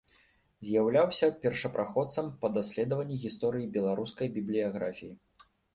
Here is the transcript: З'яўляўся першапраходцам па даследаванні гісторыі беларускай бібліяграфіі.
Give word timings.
З'яўляўся 0.69 1.29
першапраходцам 1.43 2.33
па 2.41 2.47
даследаванні 2.57 3.21
гісторыі 3.29 3.71
беларускай 3.79 4.27
бібліяграфіі. 4.41 5.13